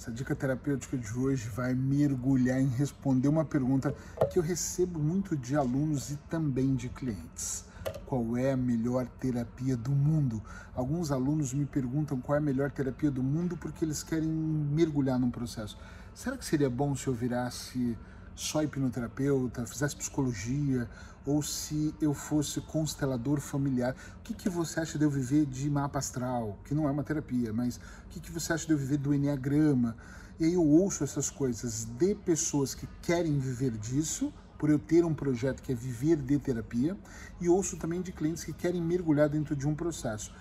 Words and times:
Essa 0.00 0.10
dica 0.10 0.34
terapêutica 0.34 0.96
de 0.96 1.12
hoje 1.12 1.46
vai 1.50 1.74
mergulhar 1.74 2.58
em 2.58 2.68
responder 2.68 3.28
uma 3.28 3.44
pergunta 3.44 3.94
que 4.32 4.38
eu 4.38 4.42
recebo 4.42 4.98
muito 4.98 5.36
de 5.36 5.54
alunos 5.54 6.08
e 6.08 6.16
também 6.16 6.74
de 6.74 6.88
clientes. 6.88 7.66
Qual 8.06 8.34
é 8.34 8.52
a 8.52 8.56
melhor 8.56 9.06
terapia 9.06 9.76
do 9.76 9.90
mundo? 9.90 10.42
Alguns 10.74 11.12
alunos 11.12 11.52
me 11.52 11.66
perguntam 11.66 12.18
qual 12.18 12.36
é 12.36 12.38
a 12.38 12.42
melhor 12.42 12.70
terapia 12.70 13.10
do 13.10 13.22
mundo 13.22 13.58
porque 13.58 13.84
eles 13.84 14.02
querem 14.02 14.26
mergulhar 14.26 15.18
num 15.18 15.30
processo. 15.30 15.76
Será 16.14 16.34
que 16.38 16.46
seria 16.46 16.70
bom 16.70 16.96
se 16.96 17.06
eu 17.06 17.12
virasse 17.12 17.94
só 18.40 18.62
hipnoterapeuta, 18.62 19.66
fizesse 19.66 19.94
psicologia, 19.94 20.88
ou 21.26 21.42
se 21.42 21.94
eu 22.00 22.14
fosse 22.14 22.58
constelador 22.62 23.38
familiar. 23.38 23.94
O 24.18 24.22
que, 24.22 24.32
que 24.32 24.48
você 24.48 24.80
acha 24.80 24.98
de 24.98 25.04
eu 25.04 25.10
viver 25.10 25.44
de 25.44 25.68
mapa 25.68 25.98
astral? 25.98 26.58
Que 26.64 26.74
não 26.74 26.88
é 26.88 26.90
uma 26.90 27.04
terapia, 27.04 27.52
mas 27.52 27.76
o 27.76 28.08
que, 28.08 28.18
que 28.18 28.32
você 28.32 28.54
acha 28.54 28.66
de 28.66 28.72
eu 28.72 28.78
viver 28.78 28.96
do 28.96 29.12
Enneagrama? 29.12 29.94
E 30.38 30.46
aí 30.46 30.54
eu 30.54 30.64
ouço 30.64 31.04
essas 31.04 31.28
coisas 31.28 31.84
de 31.84 32.14
pessoas 32.14 32.74
que 32.74 32.88
querem 33.02 33.38
viver 33.38 33.72
disso, 33.72 34.32
por 34.58 34.70
eu 34.70 34.78
ter 34.78 35.04
um 35.04 35.12
projeto 35.12 35.62
que 35.62 35.70
é 35.70 35.74
viver 35.74 36.16
de 36.16 36.38
terapia, 36.38 36.96
e 37.42 37.48
ouço 37.48 37.76
também 37.76 38.00
de 38.00 38.10
clientes 38.10 38.42
que 38.42 38.54
querem 38.54 38.80
mergulhar 38.80 39.28
dentro 39.28 39.54
de 39.54 39.68
um 39.68 39.74
processo. 39.74 40.32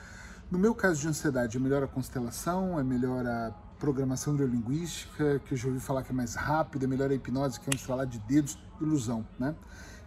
No 0.49 0.57
meu 0.57 0.73
caso 0.73 1.02
de 1.02 1.07
ansiedade, 1.09 1.57
é 1.57 1.59
melhor 1.59 1.84
a 1.84 1.88
constelação, 1.88 2.79
é 2.79 2.84
melhor 2.84 3.27
a 3.27 3.54
programação 3.79 4.33
neurolinguística, 4.33 5.39
que 5.45 5.53
eu 5.53 5.57
já 5.57 5.67
ouvi 5.67 5.79
falar 5.79 6.03
que 6.03 6.11
é 6.11 6.13
mais 6.13 6.35
rápida, 6.35 6.87
melhor 6.87 7.09
a 7.09 7.13
hipnose, 7.13 7.59
que 7.59 7.70
é 7.70 7.73
onde 7.73 7.83
falar 7.83 8.05
de 8.05 8.20
dedos, 8.20 8.59
ilusão, 8.79 9.25
né? 9.39 9.55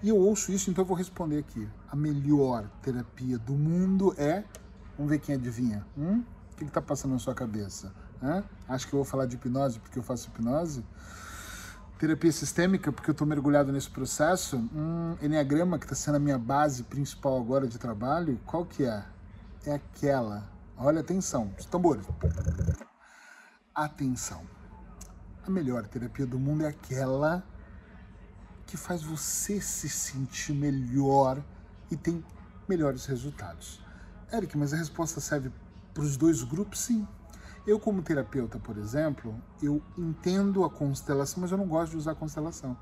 E 0.03 0.09
eu 0.09 0.17
ouço 0.17 0.53
isso, 0.53 0.71
então 0.71 0.83
eu 0.83 0.87
vou 0.87 0.97
responder 0.97 1.39
aqui. 1.39 1.69
A 1.89 1.97
melhor 1.97 2.69
terapia 2.83 3.39
do 3.39 3.55
mundo 3.55 4.15
é. 4.19 4.45
Vamos 4.97 5.11
ver 5.11 5.19
quem 5.21 5.35
adivinha. 5.35 5.87
Hum? 5.97 6.23
O 6.53 6.57
que 6.57 6.65
está 6.65 6.83
passando 6.83 7.13
na 7.13 7.19
sua 7.19 7.35
cabeça? 7.35 7.93
Hã? 8.23 8.45
Acho 8.69 8.87
que 8.89 8.95
eu 8.95 8.99
vou 8.99 9.05
falar 9.05 9.27
de 9.27 9.37
hipnose 9.37 9.79
porque 9.79 9.99
eu 9.99 10.03
faço 10.03 10.29
hipnose? 10.29 10.85
Terapia 11.99 12.33
sistêmica, 12.33 12.91
porque 12.91 13.11
eu 13.11 13.13
estou 13.13 13.27
mergulhado 13.27 13.71
nesse 13.71 13.89
processo. 13.89 14.57
Hum, 14.75 15.17
Enneagrama, 15.23 15.79
que 15.79 15.85
está 15.85 15.95
sendo 15.95 16.17
a 16.17 16.19
minha 16.19 16.39
base 16.39 16.83
principal 16.83 17.39
agora 17.39 17.69
de 17.69 17.79
trabalho, 17.79 18.41
qual 18.45 18.67
que 18.67 18.85
é? 18.85 19.05
É 19.65 19.75
aquela. 19.75 20.51
Olha, 20.77 21.01
atenção, 21.01 21.53
os 21.57 21.65
tambores. 21.65 22.05
Atenção. 23.75 24.43
A 25.47 25.51
melhor 25.51 25.87
terapia 25.87 26.27
do 26.27 26.39
mundo 26.39 26.63
é 26.63 26.69
aquela 26.69 27.43
que 28.67 28.77
faz 28.77 29.03
você 29.03 29.63
se 29.63 29.89
sentir 29.89 30.53
melhor 30.53 31.43
e 31.91 31.97
tem 31.97 32.23
melhores 32.69 33.07
resultados. 33.07 33.81
Eric, 34.31 34.59
mas 34.59 34.75
a 34.75 34.77
resposta 34.77 35.23
serve 35.23 35.51
para 35.95 36.03
os 36.03 36.19
dois 36.19 36.43
grupos? 36.43 36.81
Sim. 36.81 37.09
Eu, 37.67 37.81
como 37.81 38.03
terapeuta, 38.03 38.59
por 38.59 38.77
exemplo, 38.77 39.35
eu 39.63 39.83
entendo 39.97 40.65
a 40.65 40.71
constelação, 40.71 41.41
mas 41.41 41.51
eu 41.51 41.57
não 41.57 41.67
gosto 41.67 41.93
de 41.93 41.97
usar 41.97 42.15
constelação. 42.15 42.77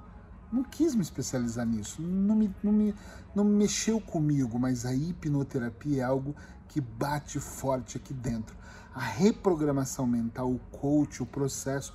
Não 0.50 0.64
quis 0.64 0.96
me 0.96 1.02
especializar 1.02 1.64
nisso, 1.64 2.02
não 2.02 2.34
me, 2.34 2.52
não 2.64 2.72
me, 2.72 2.94
não 3.32 3.44
me 3.44 3.52
mexeu 3.52 4.00
comigo, 4.00 4.58
mas 4.58 4.84
a 4.84 4.92
hipnoterapia 4.92 6.02
é 6.02 6.04
algo 6.04 6.34
que 6.70 6.80
bate 6.80 7.38
forte 7.40 7.96
aqui 7.96 8.14
dentro. 8.14 8.56
A 8.94 9.00
reprogramação 9.00 10.06
mental, 10.06 10.50
o 10.50 10.58
coach, 10.70 11.22
o 11.22 11.26
processo, 11.26 11.92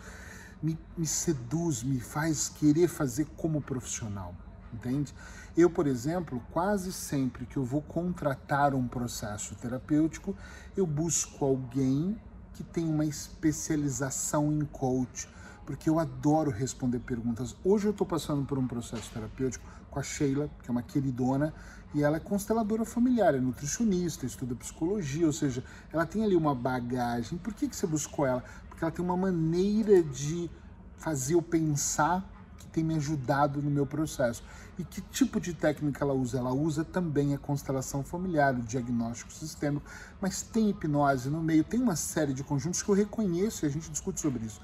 me, 0.61 0.77
me 0.97 1.05
seduz, 1.05 1.81
me 1.81 1.99
faz 1.99 2.49
querer 2.49 2.87
fazer 2.87 3.25
como 3.37 3.61
profissional, 3.61 4.35
entende? 4.73 5.13
Eu, 5.55 5.69
por 5.69 5.87
exemplo, 5.87 6.41
quase 6.51 6.91
sempre 6.91 7.45
que 7.45 7.57
eu 7.57 7.63
vou 7.63 7.81
contratar 7.81 8.73
um 8.73 8.87
processo 8.87 9.55
terapêutico, 9.55 10.35
eu 10.75 10.85
busco 10.85 11.43
alguém 11.45 12.19
que 12.53 12.63
tem 12.63 12.85
uma 12.85 13.05
especialização 13.05 14.51
em 14.51 14.65
coach, 14.65 15.29
porque 15.65 15.89
eu 15.89 15.99
adoro 15.99 16.51
responder 16.51 16.99
perguntas. 16.99 17.55
Hoje 17.63 17.87
eu 17.87 17.91
estou 17.91 18.05
passando 18.05 18.45
por 18.45 18.57
um 18.57 18.67
processo 18.67 19.09
terapêutico 19.11 19.65
com 19.95 19.99
a 19.99 20.03
Sheila, 20.03 20.49
que 20.61 20.69
é 20.69 20.71
uma 20.71 20.83
queridona, 20.83 21.53
e 21.93 22.03
ela 22.03 22.17
é 22.17 22.19
consteladora 22.19 22.83
familiar, 22.83 23.33
é 23.33 23.39
nutricionista, 23.39 24.25
estuda 24.25 24.53
psicologia, 24.53 25.25
ou 25.25 25.31
seja, 25.31 25.63
ela 25.93 26.05
tem 26.05 26.21
ali 26.25 26.35
uma 26.35 26.53
bagagem. 26.53 27.37
Por 27.37 27.53
que, 27.53 27.69
que 27.69 27.75
você 27.75 27.87
buscou 27.87 28.25
ela? 28.25 28.43
porque 28.75 28.83
ela 28.83 28.91
tem 28.91 29.03
uma 29.03 29.15
maneira 29.15 30.03
de 30.03 30.51
fazer 30.97 31.35
eu 31.35 31.41
pensar 31.41 32.29
que 32.57 32.67
tem 32.67 32.83
me 32.83 32.95
ajudado 32.95 33.61
no 33.61 33.71
meu 33.71 33.85
processo. 33.85 34.43
E 34.77 34.83
que 34.83 34.99
tipo 34.99 35.39
de 35.39 35.53
técnica 35.53 36.03
ela 36.03 36.13
usa? 36.13 36.37
Ela 36.37 36.51
usa 36.51 36.83
também 36.83 37.33
a 37.33 37.37
constelação 37.37 38.03
familiar, 38.03 38.53
o 38.53 38.61
diagnóstico 38.61 39.31
sistêmico, 39.31 39.85
mas 40.19 40.41
tem 40.41 40.69
hipnose 40.69 41.29
no 41.29 41.41
meio, 41.41 41.63
tem 41.63 41.79
uma 41.79 41.95
série 41.95 42.33
de 42.33 42.43
conjuntos 42.43 42.83
que 42.83 42.89
eu 42.89 42.95
reconheço 42.95 43.65
e 43.65 43.67
a 43.67 43.71
gente 43.71 43.89
discute 43.89 44.19
sobre 44.19 44.45
isso. 44.45 44.59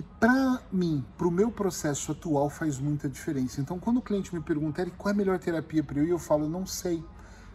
Que 0.00 0.06
para 0.18 0.62
mim, 0.72 1.04
para 1.18 1.28
o 1.28 1.30
meu 1.30 1.52
processo 1.52 2.12
atual, 2.12 2.48
faz 2.48 2.78
muita 2.78 3.06
diferença. 3.06 3.60
Então, 3.60 3.78
quando 3.78 3.98
o 3.98 4.00
cliente 4.00 4.34
me 4.34 4.40
pergunta, 4.40 4.82
qual 4.96 5.10
é 5.10 5.12
a 5.12 5.14
melhor 5.14 5.38
terapia 5.38 5.84
para 5.84 5.98
eu 5.98 6.06
ir, 6.06 6.08
eu 6.08 6.18
falo, 6.18 6.48
não 6.48 6.64
sei. 6.64 7.04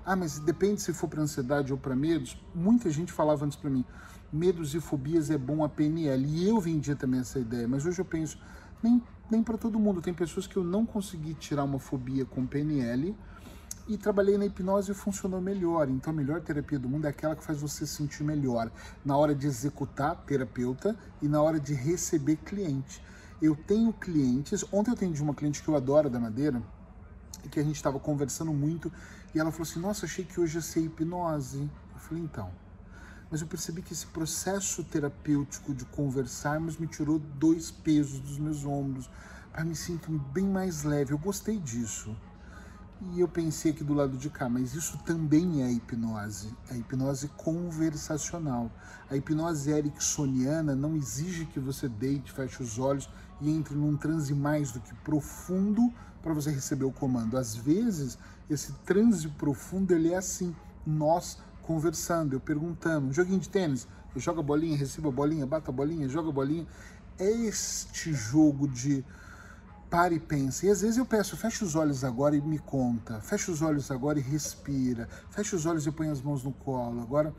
Ah, 0.06 0.16
mas 0.16 0.38
depende 0.38 0.80
se 0.80 0.94
for 0.94 1.08
para 1.08 1.24
ansiedade 1.24 1.74
ou 1.74 1.80
para 1.80 1.96
medos. 1.96 2.40
Muita 2.54 2.92
gente 2.92 3.12
falava 3.12 3.46
antes 3.46 3.58
para 3.58 3.72
mim, 3.72 3.84
medos 4.32 4.76
e 4.76 4.80
fobias 4.80 5.32
é 5.32 5.40
bom 5.40 5.64
a 5.64 5.70
PNL. 5.70 6.24
E 6.24 6.48
eu 6.48 6.60
vendia 6.60 6.96
também 6.96 7.22
essa 7.22 7.40
ideia, 7.40 7.68
mas 7.68 7.84
hoje 7.84 7.98
eu 7.98 8.06
penso, 8.06 8.38
nem, 8.84 9.02
nem 9.28 9.42
para 9.42 9.58
todo 9.58 9.80
mundo. 9.80 10.00
Tem 10.00 10.14
pessoas 10.14 10.46
que 10.46 10.56
eu 10.56 10.64
não 10.64 10.86
consegui 10.86 11.34
tirar 11.34 11.64
uma 11.64 11.80
fobia 11.80 12.26
com 12.26 12.46
PNL 12.46 13.18
e 13.88 13.98
trabalhei 13.98 14.38
na 14.38 14.46
hipnose 14.46 14.92
e 14.92 14.96
funcionou 14.96 15.40
melhor. 15.40 15.90
Então 15.90 16.12
a 16.12 16.16
melhor 16.16 16.42
terapia 16.42 16.80
do 16.80 16.90
mundo 16.90 17.06
é 17.06 17.10
aquela 17.10 17.36
que 17.36 17.44
faz 17.44 17.60
você 17.60 17.86
sentir 17.86 18.24
melhor 18.24 18.72
na 19.04 19.16
hora 19.16 19.36
de 19.36 19.46
executar 19.46 20.16
terapeuta 20.26 20.98
e 21.22 21.28
na 21.28 21.42
hora 21.42 21.60
de 21.60 21.74
receber 21.74 22.38
cliente. 22.38 23.02
Eu 23.42 23.56
tenho 23.56 23.94
clientes, 23.94 24.64
ontem 24.72 24.92
eu 24.92 24.96
atendi 24.96 25.22
uma 25.22 25.34
cliente 25.34 25.62
que 25.62 25.68
eu 25.68 25.76
adoro 25.76 26.10
da 26.10 26.20
Madeira, 26.20 26.62
que 27.52 27.60
a 27.60 27.64
gente 27.64 27.76
estava 27.76 28.00
conversando 28.00 28.52
muito, 28.54 28.92
e 29.34 29.40
ela 29.40 29.52
falou 29.52 29.64
assim: 29.64 29.80
Nossa, 29.80 30.06
achei 30.06 30.26
que 30.26 30.40
hoje 30.40 30.58
ia 30.58 30.62
ser 30.62 30.82
hipnose. 30.82 31.70
Eu 31.94 32.00
falei: 32.00 32.24
Então. 32.24 32.50
Mas 33.30 33.42
eu 33.42 33.48
percebi 33.48 33.82
que 33.82 33.92
esse 33.92 34.06
processo 34.08 34.84
terapêutico 34.84 35.74
de 35.74 35.84
conversarmos 35.86 36.78
me 36.78 36.88
tirou 36.88 37.20
dois 37.20 37.72
pesos 37.72 38.20
dos 38.20 38.38
meus 38.38 38.64
ombros, 38.66 39.10
para 39.52 39.66
me 39.66 39.76
sentir 39.76 40.12
bem 40.32 40.46
mais 40.46 40.84
leve. 40.84 41.12
Eu 41.12 41.18
gostei 41.18 41.60
disso. 41.60 42.16
E 43.02 43.20
eu 43.20 43.28
pensei 43.28 43.72
aqui 43.72 43.84
do 43.84 43.94
lado 43.94 44.18
de 44.18 44.30
cá, 44.30 44.48
mas 44.48 44.74
isso 44.74 44.98
também 45.00 45.62
é 45.62 45.70
hipnose, 45.70 46.56
a 46.70 46.78
hipnose 46.78 47.28
conversacional. 47.36 48.72
A 49.10 49.18
hipnose 49.18 49.70
ericksoniana 49.70 50.74
não 50.76 50.96
exige 50.96 51.46
que 51.46 51.60
você 51.60 51.90
deite, 51.90 52.32
feche 52.32 52.64
os 52.64 52.80
olhos 52.80 53.10
e 53.42 53.52
entre 53.52 53.76
num 53.76 53.98
transe 53.98 54.34
mais 54.34 54.72
do 54.72 54.80
que 54.80 54.94
profundo 54.96 55.94
para 56.24 56.34
você 56.34 56.50
receber 56.50 56.86
o 56.86 56.92
comando. 56.92 57.38
Às 57.38 57.56
vezes, 57.56 58.18
esse 58.50 58.72
transe 58.86 59.28
profundo 59.28 59.94
ele 59.94 60.14
é 60.14 60.18
assim, 60.18 60.56
nós 60.88 61.38
conversando, 61.62 62.34
eu 62.34 62.40
perguntando, 62.40 63.08
um 63.08 63.14
joguinho 63.14 63.40
de 63.40 63.50
tênis, 63.50 63.88
eu 64.16 64.22
jogo 64.22 64.40
a 64.40 64.44
bolinha, 64.44 64.78
recebo 64.78 65.10
a 65.10 65.12
bolinha, 65.12 65.46
bato 65.46 65.70
a 65.70 65.74
bolinha, 65.74 66.08
jogo 66.08 66.30
a 66.30 66.34
bolinha. 66.34 66.66
É 67.20 67.30
este 67.30 68.14
jogo 68.14 68.68
de 68.68 69.04
para 69.90 70.14
e 70.14 70.20
pensa. 70.20 70.66
E 70.66 70.70
às 70.70 70.82
vezes 70.82 70.98
eu 70.98 71.06
peço, 71.06 71.38
fecha 71.38 71.64
os 71.64 71.76
olhos 71.76 72.04
agora 72.04 72.36
e 72.36 72.42
me 72.42 72.60
conta. 72.60 73.20
Fecha 73.22 73.52
os 73.52 73.62
olhos 73.62 73.92
agora 73.92 74.20
e 74.20 74.22
respira. 74.22 75.08
Fecha 75.30 75.56
os 75.56 75.66
olhos 75.66 75.86
e 75.86 75.92
põe 75.92 76.10
as 76.10 76.22
mãos 76.22 76.44
no 76.44 76.52
colo. 76.52 77.02
Agora 77.02 77.34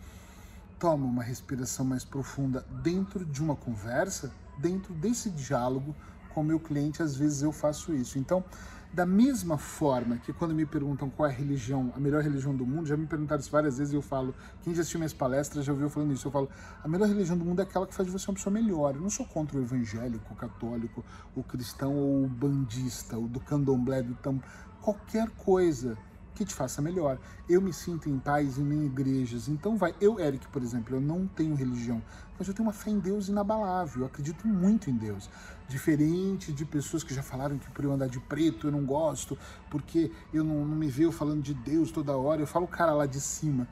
toma 0.78 1.06
uma 1.06 1.22
respiração 1.22 1.84
mais 1.84 2.04
profunda 2.04 2.64
dentro 2.82 3.24
de 3.24 3.42
uma 3.42 3.56
conversa, 3.56 4.32
dentro 4.58 4.94
desse 4.94 5.30
diálogo 5.30 5.94
com 6.36 6.42
o 6.42 6.44
meu 6.44 6.60
cliente, 6.60 7.02
às 7.02 7.16
vezes 7.16 7.40
eu 7.40 7.50
faço 7.50 7.94
isso. 7.94 8.18
Então, 8.18 8.44
da 8.92 9.06
mesma 9.06 9.56
forma 9.56 10.18
que 10.18 10.34
quando 10.34 10.54
me 10.54 10.66
perguntam 10.66 11.08
qual 11.08 11.26
é 11.26 11.32
a 11.32 11.34
religião, 11.34 11.90
a 11.96 11.98
melhor 11.98 12.22
religião 12.22 12.54
do 12.54 12.66
mundo, 12.66 12.86
já 12.86 12.94
me 12.94 13.06
perguntaram 13.06 13.40
isso 13.40 13.50
várias 13.50 13.78
vezes 13.78 13.94
e 13.94 13.96
eu 13.96 14.02
falo, 14.02 14.34
quem 14.62 14.74
já 14.74 14.82
assistiu 14.82 15.00
minhas 15.00 15.14
palestras 15.14 15.64
já 15.64 15.72
ouviu 15.72 15.88
falando 15.88 16.12
isso, 16.12 16.28
eu 16.28 16.30
falo, 16.30 16.50
a 16.84 16.86
melhor 16.86 17.08
religião 17.08 17.38
do 17.38 17.44
mundo 17.44 17.60
é 17.60 17.62
aquela 17.62 17.86
que 17.86 17.94
faz 17.94 18.06
de 18.06 18.12
você 18.12 18.30
uma 18.30 18.34
pessoa 18.34 18.52
melhor. 18.52 18.94
Eu 18.94 19.00
não 19.00 19.08
sou 19.08 19.24
contra 19.24 19.56
o 19.56 19.62
evangélico, 19.62 20.30
o 20.30 20.36
católico, 20.36 21.02
o 21.34 21.42
cristão 21.42 21.94
ou 21.94 22.24
o 22.24 22.28
bandista, 22.28 23.18
o 23.18 23.26
do 23.26 23.40
candomblé, 23.40 24.02
do 24.02 24.14
tam, 24.16 24.38
qualquer 24.82 25.30
coisa 25.30 25.96
que 26.36 26.44
te 26.44 26.54
faça 26.54 26.80
melhor. 26.82 27.18
Eu 27.48 27.60
me 27.60 27.72
sinto 27.72 28.08
em 28.08 28.18
paz 28.18 28.58
em 28.58 28.84
igrejas. 28.84 29.48
Então 29.48 29.76
vai, 29.76 29.94
eu, 30.00 30.20
Eric, 30.20 30.46
por 30.48 30.62
exemplo, 30.62 30.94
eu 30.94 31.00
não 31.00 31.26
tenho 31.26 31.54
religião, 31.54 32.02
mas 32.38 32.46
eu 32.46 32.54
tenho 32.54 32.68
uma 32.68 32.72
fé 32.72 32.90
em 32.90 32.98
Deus 32.98 33.28
inabalável. 33.28 34.02
Eu 34.02 34.06
acredito 34.06 34.46
muito 34.46 34.90
em 34.90 34.96
Deus. 34.96 35.28
Diferente 35.68 36.52
de 36.52 36.64
pessoas 36.64 37.02
que 37.02 37.14
já 37.14 37.22
falaram 37.22 37.58
que 37.58 37.68
por 37.70 37.84
eu 37.84 37.92
andar 37.92 38.08
de 38.08 38.20
preto 38.20 38.68
eu 38.68 38.70
não 38.70 38.84
gosto, 38.84 39.36
porque 39.70 40.12
eu 40.32 40.44
não, 40.44 40.64
não 40.64 40.76
me 40.76 40.88
vejo 40.88 41.10
falando 41.10 41.42
de 41.42 41.54
Deus 41.54 41.90
toda 41.90 42.16
hora. 42.16 42.42
Eu 42.42 42.46
falo 42.46 42.66
o 42.66 42.68
cara 42.68 42.92
lá 42.92 43.06
de 43.06 43.20
cima. 43.20 43.66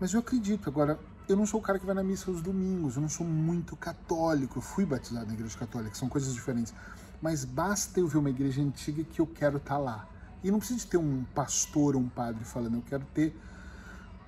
Mas 0.00 0.12
eu 0.14 0.20
acredito. 0.20 0.68
Agora, 0.68 0.98
eu 1.28 1.36
não 1.36 1.44
sou 1.44 1.60
o 1.60 1.62
cara 1.62 1.78
que 1.78 1.84
vai 1.84 1.94
na 1.94 2.02
missa 2.02 2.30
aos 2.30 2.40
domingos, 2.40 2.96
eu 2.96 3.02
não 3.02 3.08
sou 3.08 3.26
muito 3.26 3.76
católico. 3.76 4.58
Eu 4.58 4.62
fui 4.62 4.86
batizado 4.86 5.26
na 5.26 5.34
igreja 5.34 5.58
católica, 5.58 5.94
são 5.94 6.08
coisas 6.08 6.32
diferentes. 6.32 6.72
Mas 7.20 7.44
basta 7.44 8.00
eu 8.00 8.08
ver 8.08 8.18
uma 8.18 8.30
igreja 8.30 8.62
antiga 8.62 9.04
que 9.04 9.20
eu 9.20 9.26
quero 9.26 9.58
estar 9.58 9.74
tá 9.74 9.78
lá. 9.78 10.08
E 10.42 10.50
não 10.50 10.58
precisa 10.58 10.80
de 10.80 10.86
ter 10.86 10.96
um 10.96 11.24
pastor 11.34 11.96
ou 11.96 12.02
um 12.02 12.08
padre 12.08 12.44
falando, 12.44 12.76
eu 12.76 12.82
quero 12.82 13.04
ter 13.12 13.34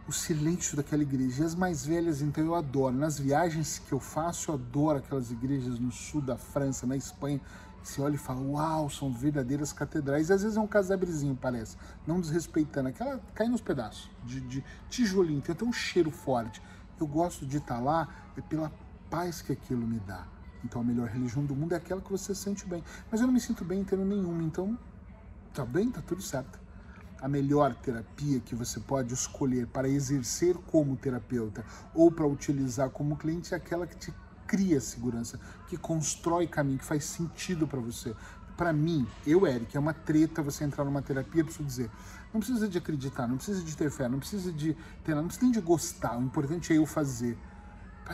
o 0.08 0.12
silêncio 0.12 0.76
daquela 0.76 1.02
igreja. 1.02 1.42
E 1.42 1.46
as 1.46 1.54
mais 1.54 1.86
velhas, 1.86 2.20
então, 2.20 2.44
eu 2.44 2.54
adoro. 2.54 2.96
Nas 2.96 3.18
viagens 3.18 3.78
que 3.78 3.92
eu 3.92 4.00
faço, 4.00 4.50
eu 4.50 4.56
adoro 4.56 4.98
aquelas 4.98 5.30
igrejas 5.30 5.78
no 5.78 5.92
sul 5.92 6.20
da 6.20 6.36
França, 6.36 6.86
na 6.86 6.96
Espanha. 6.96 7.40
Você 7.82 8.00
olha 8.02 8.16
e 8.16 8.18
fala, 8.18 8.40
uau, 8.40 8.90
são 8.90 9.12
verdadeiras 9.12 9.72
catedrais. 9.72 10.28
E 10.28 10.32
às 10.32 10.42
vezes 10.42 10.56
é 10.56 10.60
um 10.60 10.66
casabrezinho, 10.66 11.38
parece. 11.40 11.76
Não 12.06 12.20
desrespeitando. 12.20 12.88
Aquela 12.88 13.20
cai 13.34 13.48
nos 13.48 13.60
pedaços, 13.60 14.10
de, 14.24 14.40
de 14.40 14.64
tijolinho. 14.88 15.40
Tem 15.40 15.54
até 15.54 15.64
um 15.64 15.72
cheiro 15.72 16.10
forte. 16.10 16.60
Eu 17.00 17.06
gosto 17.06 17.46
de 17.46 17.56
estar 17.56 17.78
lá 17.78 18.08
é 18.36 18.40
pela 18.42 18.70
paz 19.08 19.40
que 19.40 19.52
aquilo 19.52 19.86
me 19.86 19.98
dá. 20.00 20.26
Então 20.64 20.82
a 20.82 20.84
melhor 20.84 21.08
religião 21.08 21.44
do 21.44 21.54
mundo 21.54 21.72
é 21.72 21.76
aquela 21.76 22.00
que 22.00 22.10
você 22.10 22.34
sente 22.34 22.66
bem. 22.66 22.84
Mas 23.10 23.20
eu 23.20 23.26
não 23.26 23.32
me 23.32 23.40
sinto 23.40 23.64
bem 23.64 23.82
tendo 23.82 24.04
nenhuma. 24.04 24.42
Então, 24.42 24.78
tá 25.52 25.64
bem, 25.64 25.90
tá 25.90 26.00
tudo 26.00 26.22
certo 26.22 26.58
a 27.20 27.28
melhor 27.28 27.74
terapia 27.74 28.40
que 28.40 28.54
você 28.54 28.80
pode 28.80 29.12
escolher 29.12 29.66
para 29.66 29.88
exercer 29.88 30.56
como 30.66 30.96
terapeuta 30.96 31.64
ou 31.94 32.10
para 32.10 32.26
utilizar 32.26 32.90
como 32.90 33.16
cliente 33.16 33.52
é 33.52 33.56
aquela 33.56 33.86
que 33.86 33.96
te 33.96 34.14
cria 34.46 34.80
segurança, 34.80 35.38
que 35.68 35.76
constrói 35.76 36.46
caminho, 36.46 36.78
que 36.78 36.84
faz 36.84 37.04
sentido 37.04 37.68
para 37.68 37.78
você. 37.78 38.16
Para 38.56 38.72
mim, 38.72 39.06
eu, 39.24 39.46
Eric, 39.46 39.76
é 39.76 39.80
uma 39.80 39.94
treta 39.94 40.42
você 40.42 40.64
entrar 40.64 40.84
numa 40.84 41.00
terapia, 41.00 41.44
preciso 41.44 41.64
dizer, 41.64 41.90
não 42.32 42.40
precisa 42.40 42.68
de 42.68 42.76
acreditar, 42.76 43.28
não 43.28 43.36
precisa 43.36 43.62
de 43.62 43.76
ter 43.76 43.90
fé, 43.90 44.08
não 44.08 44.18
precisa 44.18 44.52
de 44.52 44.76
ter, 45.04 45.14
não 45.14 45.26
precisa 45.26 45.44
nem 45.44 45.52
de 45.52 45.60
gostar, 45.60 46.18
o 46.18 46.22
importante 46.22 46.72
é 46.72 46.78
eu 46.78 46.84
fazer. 46.84 47.38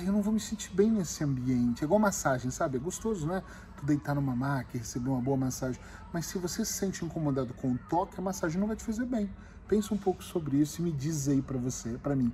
Eu 0.04 0.12
não 0.12 0.20
vou 0.20 0.32
me 0.32 0.40
sentir 0.40 0.70
bem 0.74 0.90
nesse 0.90 1.24
ambiente. 1.24 1.82
É 1.82 1.84
igual 1.84 1.98
massagem, 1.98 2.50
sabe? 2.50 2.76
É 2.76 2.80
gostoso, 2.80 3.26
né? 3.26 3.42
Tu 3.76 3.86
deitar 3.86 4.14
numa 4.14 4.36
máquina, 4.36 4.82
receber 4.82 5.08
uma 5.08 5.22
boa 5.22 5.36
massagem. 5.36 5.80
Mas 6.12 6.26
se 6.26 6.36
você 6.38 6.64
se 6.64 6.72
sente 6.74 7.04
incomodado 7.04 7.54
com 7.54 7.72
o 7.72 7.78
toque, 7.88 8.18
a 8.18 8.22
massagem 8.22 8.60
não 8.60 8.66
vai 8.66 8.76
te 8.76 8.84
fazer 8.84 9.06
bem. 9.06 9.30
Pensa 9.66 9.94
um 9.94 9.96
pouco 9.96 10.22
sobre 10.22 10.58
isso 10.58 10.80
e 10.80 10.84
me 10.84 10.92
diz 10.92 11.28
aí 11.28 11.40
para 11.40 11.56
você, 11.56 11.98
para 12.02 12.14
mim, 12.14 12.32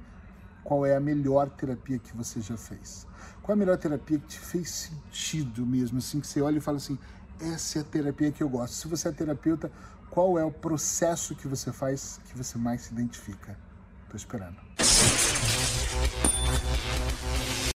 qual 0.64 0.84
é 0.84 0.96
a 0.96 1.00
melhor 1.00 1.48
terapia 1.50 1.98
que 1.98 2.16
você 2.16 2.40
já 2.40 2.56
fez. 2.56 3.06
Qual 3.42 3.52
é 3.52 3.56
a 3.56 3.58
melhor 3.58 3.76
terapia 3.76 4.18
que 4.18 4.26
te 4.26 4.38
fez 4.40 4.68
sentido 4.68 5.64
mesmo, 5.64 5.98
assim, 5.98 6.20
que 6.20 6.26
você 6.26 6.42
olha 6.42 6.58
e 6.58 6.60
fala 6.60 6.78
assim, 6.78 6.98
essa 7.40 7.78
é 7.78 7.82
a 7.82 7.84
terapia 7.84 8.32
que 8.32 8.42
eu 8.42 8.48
gosto. 8.48 8.74
Se 8.74 8.88
você 8.88 9.08
é 9.08 9.12
terapeuta, 9.12 9.70
qual 10.10 10.38
é 10.38 10.44
o 10.44 10.50
processo 10.50 11.34
que 11.34 11.48
você 11.48 11.72
faz 11.72 12.20
que 12.26 12.36
você 12.36 12.58
mais 12.58 12.82
se 12.82 12.92
identifica? 12.92 13.56
Tô 14.10 14.16
esperando. 14.16 14.56